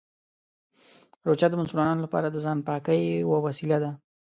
[1.27, 3.91] روژه د مسلمانانو لپاره د ځان پاکۍ یوه وسیله ده.